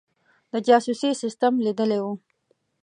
[0.51, 2.13] د جاسوسي سسټم لیدلی وو.